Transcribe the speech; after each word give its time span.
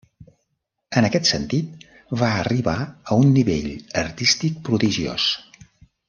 En 1.01 1.07
aquest 1.09 1.27
sentit, 1.31 1.83
va 2.23 2.31
arribar 2.39 2.75
a 2.87 3.17
un 3.25 3.29
nivell 3.39 3.69
artístic 4.05 4.57
prodigiós. 4.71 5.29